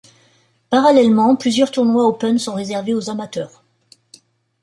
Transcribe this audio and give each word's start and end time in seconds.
Parallèlement, 0.71 1.35
plusieurs 1.35 1.69
tournois 1.69 2.07
opens 2.07 2.39
sont 2.39 2.55
réservés 2.55 2.95
aux 2.95 3.11
amateurs. 3.11 3.61